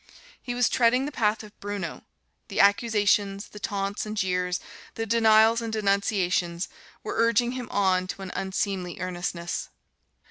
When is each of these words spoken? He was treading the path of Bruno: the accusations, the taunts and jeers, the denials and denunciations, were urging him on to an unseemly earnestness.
He 0.41 0.55
was 0.55 0.67
treading 0.67 1.05
the 1.05 1.11
path 1.11 1.43
of 1.43 1.59
Bruno: 1.59 2.01
the 2.47 2.59
accusations, 2.59 3.49
the 3.49 3.59
taunts 3.59 4.03
and 4.03 4.17
jeers, 4.17 4.59
the 4.95 5.05
denials 5.05 5.61
and 5.61 5.71
denunciations, 5.71 6.67
were 7.03 7.17
urging 7.17 7.51
him 7.51 7.69
on 7.69 8.07
to 8.07 8.23
an 8.23 8.31
unseemly 8.35 8.99
earnestness. 8.99 9.69